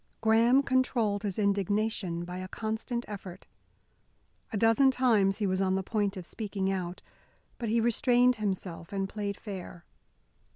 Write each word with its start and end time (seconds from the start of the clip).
Graham 0.19 0.63
controlled 0.63 1.21
his 1.21 1.37
indignation 1.37 2.25
by 2.25 2.39
a 2.39 2.47
constant 2.47 3.05
effort. 3.07 3.45
A 4.51 4.57
dozen 4.57 4.89
times 4.89 5.37
he 5.37 5.45
was 5.45 5.61
on 5.61 5.75
the 5.75 5.83
point 5.83 6.17
of 6.17 6.25
speaking 6.25 6.71
out. 6.71 7.03
But 7.59 7.69
he 7.69 7.79
restrained 7.79 8.37
himself 8.37 8.91
and 8.91 9.07
played 9.07 9.37
fair. 9.37 9.85